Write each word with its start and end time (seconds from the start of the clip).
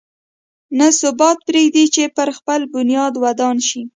نه 0.77 0.87
ثبات 0.99 1.37
پرېږدي 1.47 1.85
چې 1.95 2.03
پر 2.15 2.27
خپل 2.37 2.61
بنیاد 2.73 3.13
ودان 3.23 3.57
شي. 3.67 3.81